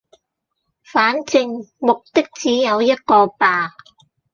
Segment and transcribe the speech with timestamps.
[0.83, 3.75] 反正目的只有一個吧